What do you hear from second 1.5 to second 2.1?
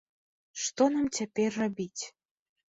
рабіць?